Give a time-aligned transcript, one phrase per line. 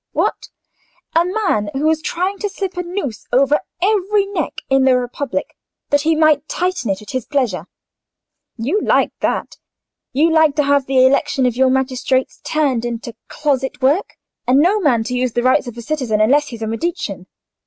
[0.13, 0.49] What!
[1.15, 5.45] a man who was trying to slip a noose over every neck in the Republic
[5.91, 7.67] that he might tighten it at his pleasure!
[8.57, 9.57] You like that;
[10.11, 14.15] you like to have the election of your magistrates turned into closet work,
[14.47, 17.27] and no man to use the rights of a citizen unless he is a Medicean.